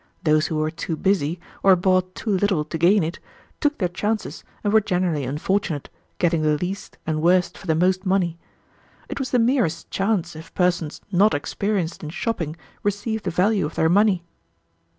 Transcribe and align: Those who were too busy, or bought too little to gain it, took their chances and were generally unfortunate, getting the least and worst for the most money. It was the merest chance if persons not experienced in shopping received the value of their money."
Those 0.23 0.47
who 0.47 0.55
were 0.55 0.71
too 0.71 0.95
busy, 0.97 1.39
or 1.61 1.75
bought 1.75 2.15
too 2.15 2.31
little 2.31 2.65
to 2.65 2.77
gain 2.79 3.03
it, 3.03 3.19
took 3.59 3.77
their 3.77 3.87
chances 3.87 4.43
and 4.63 4.73
were 4.73 4.81
generally 4.81 5.25
unfortunate, 5.25 5.89
getting 6.17 6.41
the 6.41 6.57
least 6.57 6.97
and 7.05 7.21
worst 7.21 7.55
for 7.55 7.67
the 7.67 7.75
most 7.75 8.03
money. 8.03 8.39
It 9.09 9.19
was 9.19 9.29
the 9.29 9.37
merest 9.37 9.91
chance 9.91 10.35
if 10.35 10.55
persons 10.55 11.01
not 11.11 11.35
experienced 11.35 12.01
in 12.01 12.09
shopping 12.09 12.55
received 12.81 13.25
the 13.25 13.29
value 13.29 13.67
of 13.67 13.75
their 13.75 13.89
money." 13.89 14.23